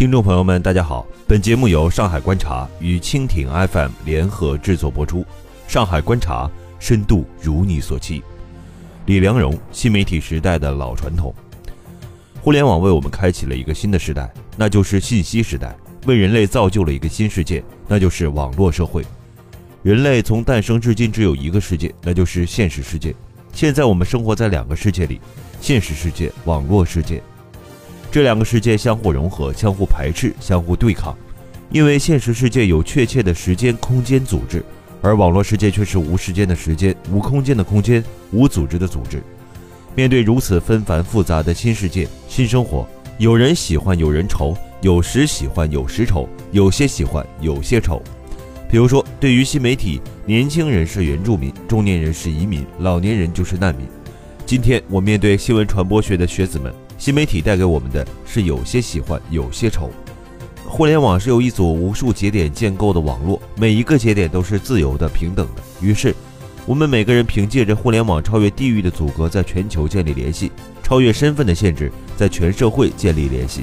[0.00, 5.26] 听众朋友们，大家好，本节目由上海观察与蜻蜓 FM 联合制作播出。
[5.68, 8.22] 上海观察，深度如你所期。
[9.04, 11.34] 李良荣，新媒体时代的老传统。
[12.40, 15.76] 互联网为我们开启了一个新的时代，那就是信息时代，
[16.06, 19.04] 为人类造就了一个新世界，那就是网络社会。
[19.82, 23.14] 人类从诞生至今只有一个世界，那就是现实世界。
[23.52, 25.20] 现在我们生活在两个世界里，
[25.60, 27.22] 现实世界、网络世界。
[28.10, 31.16] 这两个世界相互融合、相互排斥、相互对抗，
[31.70, 34.64] 因为现实世界有确切的时间、空间组织，
[35.00, 39.22] 而网络世界却是无时间的时间、无空间的空间、无组织的组织。
[39.94, 42.84] 面对如此纷繁复杂的新世界、新生活，
[43.18, 48.02] 有人喜欢，有人愁；有时喜欢，有时愁；有些喜欢，有些愁。
[48.68, 53.86] 比如说，对于新媒体，年轻人是原住民，中年人是移民，老年人就是难民。
[54.44, 56.72] 今天我面对新闻传播学的学子们。
[57.00, 59.90] 新媒体带给我们的是有些喜欢，有些愁。
[60.66, 65.62] 互联网是由一组无数节点建构的网络，每一个节点都是自由的、平等的。
[65.80, 66.14] 于是，
[66.66, 70.50] 我们每个人凭借着互联网超越地域的阻隔，在全球建立联系；
[70.82, 73.62] 超越身份的限制，在全社会建立联系。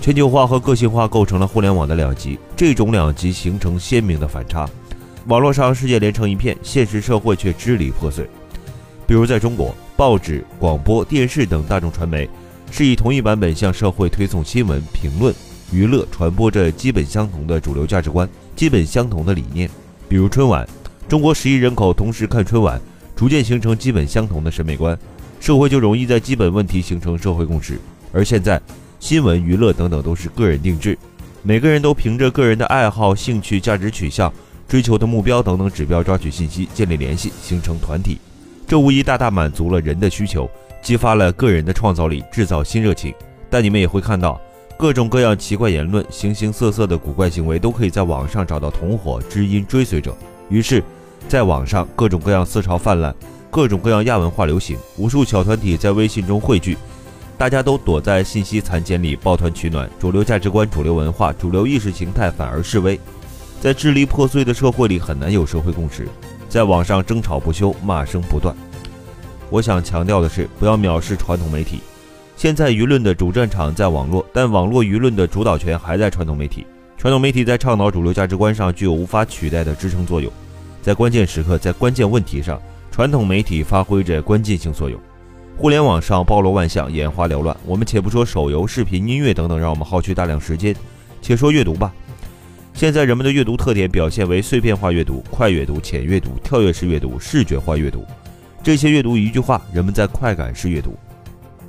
[0.00, 4.68] 全球化和个性化构成了互联网的两极，这种两极形成鲜明的反差。
[5.28, 8.28] 网络上世界连成一片，现实社会却支离破碎。
[9.06, 12.28] 比如在中国，报纸、广播电视等大众传媒。
[12.70, 15.34] 是以同一版本向社会推送新闻、评论、
[15.72, 19.68] 娱乐，传播着基本相同的主流价值观、基本相同的理念。
[20.08, 20.66] 比如春晚，
[21.08, 22.80] 中国十亿人口同时看春晚，
[23.16, 24.98] 逐渐形成基本相同的审美观，
[25.40, 27.78] 社会就容易在基本问题形成社会共识。
[28.12, 28.60] 而现在，
[29.00, 30.96] 新闻、娱乐等等都是个人定制，
[31.42, 34.32] 每个人都凭着个人的爱好、兴趣、价值取向、
[34.66, 38.18] 追求的目标等等指标抓取信息，建立联系，形成团体。
[38.68, 40.48] 这无疑大大满足了人的需求。
[40.82, 43.12] 激发了个人的创造力，制造新热情。
[43.50, 44.40] 但你们也会看到，
[44.76, 50.14] 各种各样奇怪言论、形形色色的古怪行为，都可以在网上找到同伙、知音、追随者。
[50.50, 50.84] 于是，
[51.28, 53.12] 在网上各种各样思潮泛滥，
[53.50, 56.76] 各种各样亚文化流行，无数小团体在微信中汇聚，
[57.36, 59.90] 大家都躲在信息残茧里抱团取暖。
[59.98, 63.00] 主流价值观、主流文化、主流意识形态反而示威，
[63.60, 66.06] 在支离破碎的社会里很难有社会共识，
[66.48, 68.54] 在网上争吵不休，骂声不断。
[69.50, 71.80] 我想强调的是，不要藐视传统媒体。
[72.36, 76.66] 现在舆论的主战场在网络，但网络舆论的主导权还在传统媒体。
[76.96, 80.32] 传统媒体在倡导主流价值观上具有无法取代的支撑作用，
[80.80, 82.60] 在关键时刻，在关键问题上，
[82.90, 84.98] 传统媒体发挥着关键性作用。
[85.56, 87.56] 互联网上包罗万象，眼花缭乱。
[87.66, 90.74] 我们且不说手游、视频、音乐等等让我们耗去大量时间，
[91.20, 91.92] 且说阅读吧。
[92.78, 98.06] 现在人们的阅读特点表现为碎片化阅读、快阅读、浅阅读、跳跃式阅读、视觉化阅读。
[98.62, 100.96] 这些阅读一句话，人们在快感式阅读。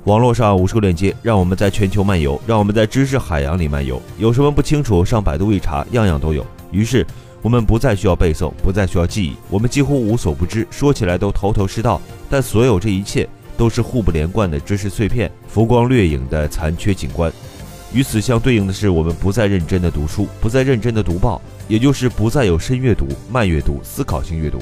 [0.04, 4.00] 网络上无数链接，让我们在全球漫游，让我们在知识海洋里漫游。
[4.18, 6.46] 有什么不清楚，上百度一查，样样都有。
[6.70, 7.04] 于是，
[7.42, 12.00] 我们不再需要背诵，不再需要记忆，我们几乎无所不知，说起来都头头是道。
[12.28, 17.32] 但所有这一切，都是互不连贯的知识碎片，浮光掠影的残缺景观。
[17.92, 24.58] 与此相对应的是，我们不再认真的读书，不再认真的读报，也就是不再有深阅读、慢阅读、思考性阅读。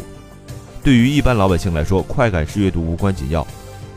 [0.82, 3.46] 对于一般老百姓来说，快感式阅读无关紧要；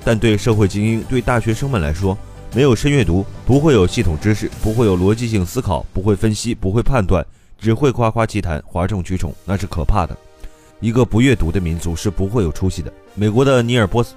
[0.04, 2.18] 但对社会精英、对大学生们来说，
[2.54, 7.26] 没有深阅读，不会有系统知识，不会有逻辑性思考，不会分析，不会判断，
[7.58, 10.18] 只会夸夸其谈、哗众取宠，那是可怕的。
[10.82, 12.92] 一个不阅读的民族是不会有出息的。
[13.16, 14.16] 美国的尼尔波斯，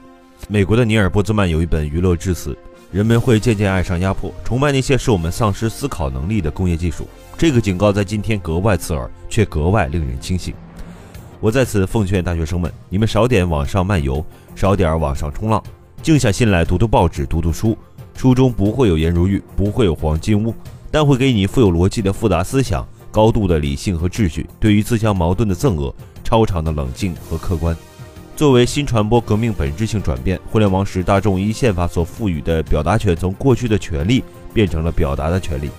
[0.49, 2.51] 美国的尼尔波兹曼有一本《娱乐至死》，
[2.91, 7.09] 人们会渐渐爱上压迫，崇拜那些使我们丧失思考能力的工业技术。
[7.37, 10.55] 这个警告在今天格外刺耳，却格外令人清醒。
[11.41, 14.25] 我在此奉劝大学生们：你们少点网上漫游，
[14.55, 15.63] 少点网上冲浪，
[16.03, 17.77] 静下心来读读报纸，读读书。
[18.17, 20.55] 书中不会有颜如玉，不会有黄金屋，
[20.91, 27.77] 但会给你富有逻辑的复杂思想，高度的理性和秩序，对于自相矛盾的憎恶，超常的冷静和客观。
[28.37, 35.71] 作为新传播革命本质性转变，互联网使大众依宪法所赋予的表达权，从过去的权利变成了表达的权利，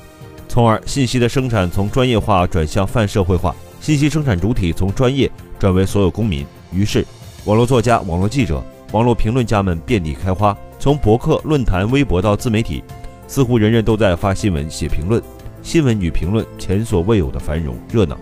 [0.47, 5.29] 从而信息的生产从专业化转向泛社会化，信息生产主体从专业。
[5.57, 7.05] 转为所有公民，于是，
[7.45, 8.61] 网络作家、网络记者、
[8.91, 10.55] 网络评论家们遍地开花。
[10.77, 12.83] 从博客、论坛、微博到自媒体，
[13.25, 15.21] 似乎人人都在发新闻、写评论。
[15.63, 18.17] 新闻与评论前所未有的繁荣热闹，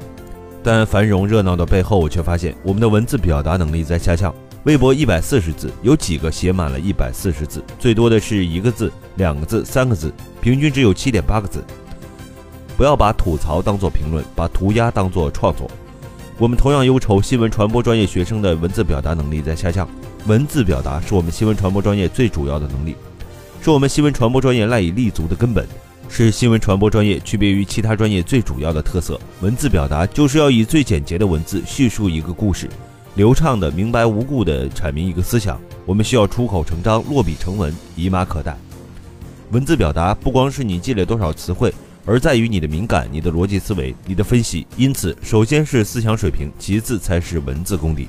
[0.64, 4.34] 但繁荣热闹的背后，我却发现我们的文字表达能力在下降。
[4.64, 7.62] 微博一百四十字，有几个写满了一百四十字？
[7.78, 11.62] 最多的是一个字、两个字、三个字，平均只有七点八个字。
[12.78, 15.70] 不要把吐槽当作评论，把涂鸦当作创作。
[16.38, 19.88] 我们同样忧愁新闻传播专业学生的文字表达能力在下降。
[20.28, 22.96] 文字表达是我们新闻传播专业最主要的能力，
[23.62, 25.68] 是我们新闻传播专业赖以立足的根本，
[26.16, 29.20] 是新闻传播专业区别于其他专业最主要的特色。
[29.42, 32.70] 文字表达就是要以最简洁的文字叙述一个故事，
[33.16, 35.60] 流畅的、明白无故的阐明一个思想。
[35.88, 38.56] 我们需要出口成章、落笔成文、以马可待。
[39.50, 41.74] 文字表达不光是你积累多少词汇，
[42.06, 44.68] 而在于你的敏感、你的逻辑思维、你的分析。
[44.78, 48.08] 因此，首先是思想水平，其次才是文字功底。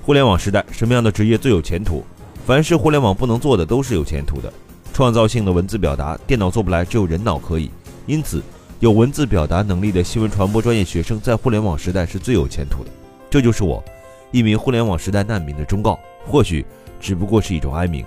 [0.00, 2.04] 互联网时代，什么样的职业最有前途？
[2.46, 4.52] 凡是互联网不能做的，都是有前途的。
[4.96, 7.70] 创造性的文字表达，电脑做不来，只有人脑可以。
[8.06, 8.42] 因此，
[8.80, 12.88] 有文字表达能力的新闻传播专业学生，在互联网时代是最有前途的。
[13.28, 13.84] 这就是我，
[14.30, 16.00] 一名互联网时代难民的忠告。
[16.26, 16.64] 或许。
[16.98, 18.02] 只不过是一种哀鸣。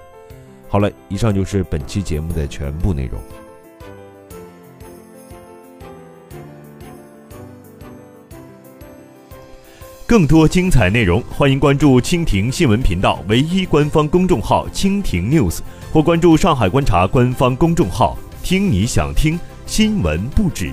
[0.68, 3.22] 好了，以上就是本期节目的全部内容。
[10.08, 15.60] 更多精彩内容，欢迎关注蜻蜓新闻频道唯一官方公众号“蜻蜓 news”，
[15.92, 20.72] 或关注上海观察官方公众号“听你想听新闻不止”。